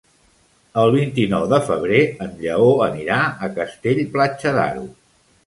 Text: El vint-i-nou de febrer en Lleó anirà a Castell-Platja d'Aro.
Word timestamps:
El 0.83 0.93
vint-i-nou 0.95 1.45
de 1.51 1.59
febrer 1.67 1.99
en 2.27 2.33
Lleó 2.47 2.71
anirà 2.87 3.19
a 3.49 3.53
Castell-Platja 3.61 4.57
d'Aro. 4.59 4.85